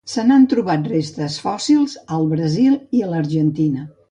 [0.11, 3.89] Se n'han trobat restes fòssils al Brasil i l'Argentina.